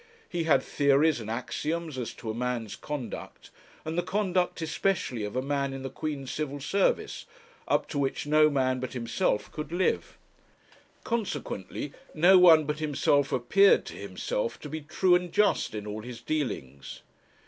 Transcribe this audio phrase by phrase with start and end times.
[0.27, 3.51] He had theories and axioms as to a man's conduct,
[3.85, 7.27] and the conduct especially of a man in the Queen's Civil Service,
[7.67, 10.17] up to which no man but himself could live.
[11.03, 16.01] Consequently no one but himself appeared to himself to be true and just in all
[16.01, 17.03] his dealings.